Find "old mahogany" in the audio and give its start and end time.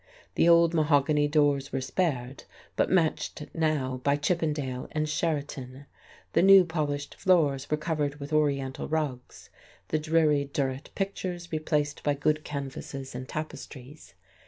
0.49-1.27